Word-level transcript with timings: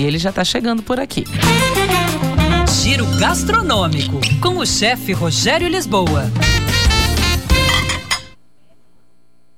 E 0.00 0.02
ele 0.02 0.18
já 0.18 0.30
está 0.30 0.42
chegando 0.42 0.82
por 0.82 0.98
aqui. 0.98 1.24
Giro 2.82 3.04
gastronômico 3.18 4.18
com 4.40 4.56
o 4.56 4.64
chefe 4.64 5.12
Rogério 5.12 5.68
Lisboa. 5.68 6.22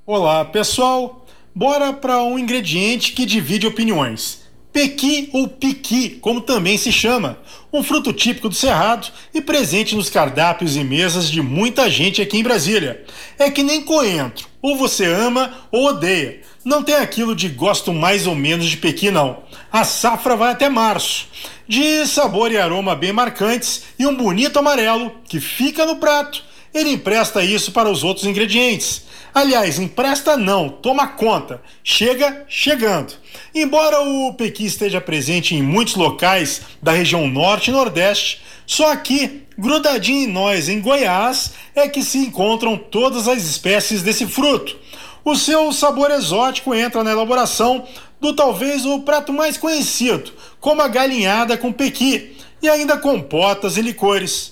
Olá, 0.04 0.44
pessoal. 0.44 1.24
Bora 1.54 1.92
para 1.92 2.20
um 2.24 2.36
ingrediente 2.36 3.12
que 3.12 3.24
divide 3.24 3.68
opiniões. 3.68 4.41
Pequi 4.72 5.28
ou 5.32 5.46
piqui, 5.46 6.18
como 6.20 6.40
também 6.40 6.78
se 6.78 6.90
chama, 6.90 7.38
um 7.70 7.82
fruto 7.82 8.10
típico 8.12 8.48
do 8.48 8.54
Cerrado 8.54 9.08
e 9.34 9.40
presente 9.40 9.94
nos 9.94 10.08
cardápios 10.08 10.76
e 10.76 10.82
mesas 10.82 11.30
de 11.30 11.42
muita 11.42 11.90
gente 11.90 12.22
aqui 12.22 12.38
em 12.38 12.42
Brasília. 12.42 13.04
É 13.38 13.50
que 13.50 13.62
nem 13.62 13.82
coentro, 13.82 14.48
ou 14.62 14.76
você 14.76 15.04
ama 15.04 15.52
ou 15.70 15.86
odeia. 15.86 16.40
Não 16.64 16.82
tem 16.82 16.94
aquilo 16.94 17.34
de 17.34 17.48
gosto 17.48 17.92
mais 17.92 18.26
ou 18.26 18.34
menos 18.34 18.66
de 18.66 18.76
pequi, 18.78 19.10
não. 19.10 19.42
A 19.70 19.84
safra 19.84 20.36
vai 20.36 20.52
até 20.52 20.68
março, 20.70 21.26
de 21.68 22.06
sabor 22.06 22.50
e 22.50 22.56
aroma 22.56 22.94
bem 22.94 23.12
marcantes 23.12 23.82
e 23.98 24.06
um 24.06 24.14
bonito 24.14 24.58
amarelo 24.58 25.12
que 25.28 25.38
fica 25.38 25.84
no 25.84 25.96
prato. 25.96 26.42
Ele 26.74 26.90
empresta 26.90 27.44
isso 27.44 27.72
para 27.72 27.90
os 27.90 28.02
outros 28.02 28.26
ingredientes. 28.26 29.02
Aliás, 29.34 29.78
empresta 29.78 30.36
não, 30.36 30.68
toma 30.68 31.06
conta. 31.06 31.60
Chega 31.82 32.44
chegando. 32.48 33.14
Embora 33.54 34.00
o 34.00 34.34
pequi 34.34 34.66
esteja 34.66 35.00
presente 35.00 35.54
em 35.54 35.62
muitos 35.62 35.94
locais 35.94 36.62
da 36.82 36.92
região 36.92 37.26
norte 37.26 37.68
e 37.68 37.72
nordeste, 37.72 38.42
só 38.66 38.92
aqui, 38.92 39.42
grudadinho 39.58 40.28
em 40.28 40.32
nós, 40.32 40.68
em 40.68 40.80
Goiás, 40.80 41.52
é 41.74 41.88
que 41.88 42.02
se 42.02 42.18
encontram 42.18 42.76
todas 42.76 43.28
as 43.28 43.42
espécies 43.44 44.02
desse 44.02 44.26
fruto. 44.26 44.76
O 45.24 45.36
seu 45.36 45.72
sabor 45.72 46.10
exótico 46.10 46.74
entra 46.74 47.04
na 47.04 47.12
elaboração 47.12 47.86
do 48.20 48.34
talvez 48.34 48.84
o 48.86 49.00
prato 49.00 49.32
mais 49.32 49.56
conhecido, 49.56 50.32
como 50.60 50.82
a 50.82 50.88
galinhada 50.88 51.56
com 51.56 51.72
pequi, 51.72 52.36
e 52.62 52.68
ainda 52.68 52.96
compotas 52.96 53.76
e 53.76 53.82
licores. 53.82 54.51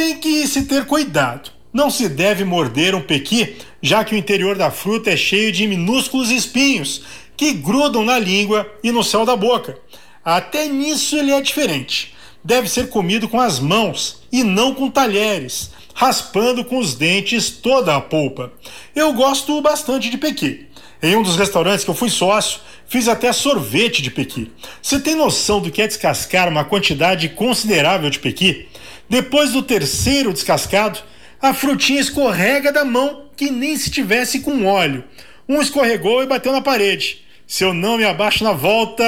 Tem 0.00 0.16
que 0.16 0.46
se 0.46 0.62
ter 0.62 0.86
cuidado. 0.86 1.50
Não 1.70 1.90
se 1.90 2.08
deve 2.08 2.42
morder 2.42 2.94
um 2.94 3.02
pequi, 3.02 3.58
já 3.82 4.02
que 4.02 4.14
o 4.14 4.16
interior 4.16 4.56
da 4.56 4.70
fruta 4.70 5.10
é 5.10 5.16
cheio 5.16 5.52
de 5.52 5.66
minúsculos 5.66 6.30
espinhos 6.30 7.02
que 7.36 7.52
grudam 7.52 8.02
na 8.02 8.18
língua 8.18 8.66
e 8.82 8.90
no 8.90 9.04
céu 9.04 9.26
da 9.26 9.36
boca. 9.36 9.78
Até 10.24 10.68
nisso 10.68 11.18
ele 11.18 11.32
é 11.32 11.42
diferente. 11.42 12.14
Deve 12.42 12.66
ser 12.66 12.88
comido 12.88 13.28
com 13.28 13.38
as 13.38 13.60
mãos 13.60 14.22
e 14.32 14.42
não 14.42 14.74
com 14.74 14.88
talheres, 14.88 15.70
raspando 15.92 16.64
com 16.64 16.78
os 16.78 16.94
dentes 16.94 17.50
toda 17.50 17.94
a 17.94 18.00
polpa. 18.00 18.50
Eu 18.96 19.12
gosto 19.12 19.60
bastante 19.60 20.08
de 20.08 20.16
pequi. 20.16 20.66
Em 21.02 21.14
um 21.14 21.22
dos 21.22 21.36
restaurantes 21.36 21.84
que 21.84 21.90
eu 21.90 21.94
fui 21.94 22.08
sócio, 22.08 22.60
fiz 22.90 23.06
até 23.06 23.32
sorvete 23.32 24.02
de 24.02 24.10
pequi. 24.10 24.50
Você 24.82 24.98
tem 24.98 25.14
noção 25.14 25.60
do 25.60 25.70
que 25.70 25.80
é 25.80 25.86
descascar 25.86 26.48
uma 26.48 26.64
quantidade 26.64 27.28
considerável 27.30 28.10
de 28.10 28.18
pequi? 28.18 28.68
Depois 29.08 29.52
do 29.52 29.62
terceiro 29.62 30.32
descascado, 30.32 30.98
a 31.40 31.54
frutinha 31.54 32.00
escorrega 32.00 32.72
da 32.72 32.84
mão 32.84 33.26
que 33.36 33.48
nem 33.48 33.76
se 33.76 33.90
tivesse 33.90 34.40
com 34.40 34.66
óleo. 34.66 35.04
Um 35.48 35.62
escorregou 35.62 36.22
e 36.22 36.26
bateu 36.26 36.52
na 36.52 36.60
parede. 36.60 37.24
Se 37.46 37.64
eu 37.64 37.72
não 37.72 37.96
me 37.96 38.04
abaixo 38.04 38.42
na 38.42 38.52
volta, 38.52 39.04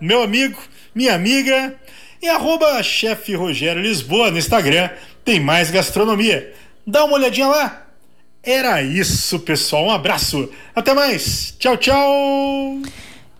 meu 0.00 0.22
amigo, 0.22 0.58
minha 0.94 1.14
amiga, 1.14 1.74
e 2.22 2.28
arroba 2.28 2.82
chefe 2.82 3.34
Rogério 3.34 3.82
Lisboa 3.82 4.30
no 4.30 4.38
Instagram, 4.38 4.90
tem 5.24 5.38
mais 5.38 5.70
gastronomia. 5.70 6.54
Dá 6.86 7.04
uma 7.04 7.14
olhadinha 7.14 7.48
lá. 7.48 7.86
Era 8.42 8.82
isso, 8.82 9.38
pessoal. 9.40 9.86
Um 9.86 9.90
abraço. 9.90 10.50
Até 10.74 10.94
mais. 10.94 11.54
Tchau, 11.58 11.76
tchau. 11.76 12.80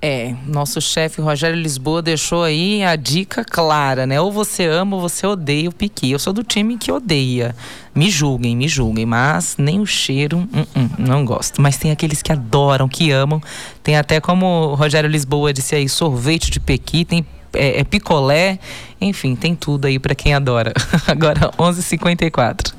É, 0.02 0.34
nosso 0.46 0.80
chefe 0.80 1.20
Rogério 1.20 1.60
Lisboa 1.60 2.00
deixou 2.00 2.42
aí 2.42 2.82
a 2.82 2.96
dica 2.96 3.44
clara, 3.44 4.06
né? 4.06 4.18
Ou 4.18 4.32
você 4.32 4.64
ama 4.64 4.96
ou 4.96 5.02
você 5.02 5.26
odeia 5.26 5.68
o 5.68 5.72
piqui. 5.72 6.10
Eu 6.10 6.18
sou 6.18 6.32
do 6.32 6.42
time 6.42 6.78
que 6.78 6.90
odeia. 6.90 7.54
Me 7.94 8.10
julguem, 8.10 8.56
me 8.56 8.66
julguem, 8.66 9.04
mas 9.04 9.56
nem 9.58 9.78
o 9.78 9.84
cheiro, 9.84 10.38
uh 10.38 10.78
-uh, 10.78 10.90
não 10.98 11.22
gosto. 11.22 11.60
Mas 11.60 11.76
tem 11.76 11.90
aqueles 11.90 12.22
que 12.22 12.32
adoram, 12.32 12.88
que 12.88 13.10
amam. 13.10 13.42
Tem 13.82 13.96
até 13.96 14.20
como 14.20 14.46
o 14.46 14.74
Rogério 14.74 15.10
Lisboa 15.10 15.52
disse 15.52 15.74
aí, 15.74 15.86
sorvete 15.86 16.50
de 16.50 16.60
pequi, 16.60 17.04
tem 17.04 17.26
é, 17.52 17.80
é 17.80 17.84
picolé, 17.84 18.58
enfim, 19.00 19.34
tem 19.34 19.54
tudo 19.54 19.86
aí 19.86 19.98
para 19.98 20.14
quem 20.14 20.32
adora. 20.32 20.72
Agora 21.06 21.50
11:54. 21.58 22.72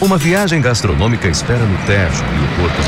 Uma 0.00 0.16
viagem 0.16 0.60
gastronômica 0.60 1.26
espera 1.26 1.58
no 1.58 1.76
Tejo 1.78 2.22
e 2.22 2.44
o 2.44 2.62
Porto 2.62 2.80
de 2.80 2.86